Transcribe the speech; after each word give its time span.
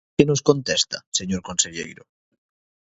¿Sabe 0.03 0.15
que 0.17 0.29
nos 0.29 0.45
contesta, 0.49 0.97
señor 1.19 1.41
conselleiro? 1.49 2.03